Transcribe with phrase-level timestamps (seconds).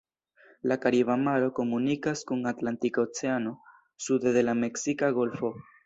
[0.71, 3.55] La Kariba maro komunikas kun Atlantika Oceano,
[4.07, 5.59] sude de la Meksika Golfo.